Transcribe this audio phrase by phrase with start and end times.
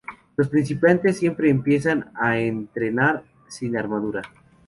[0.35, 4.23] Los principiantes siempre empiezan a entrenar sin armadura.